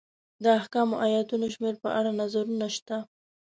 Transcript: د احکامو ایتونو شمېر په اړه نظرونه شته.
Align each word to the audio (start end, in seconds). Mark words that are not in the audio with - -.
د 0.43 0.45
احکامو 0.59 0.95
ایتونو 1.03 1.47
شمېر 1.55 1.75
په 1.83 1.89
اړه 1.97 2.11
نظرونه 2.21 2.67
شته. 2.77 2.97